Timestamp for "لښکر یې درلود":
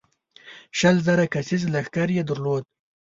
1.73-2.63